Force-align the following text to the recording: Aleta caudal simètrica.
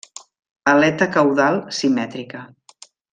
Aleta 0.71 1.07
caudal 1.17 1.59
simètrica. 1.81 2.41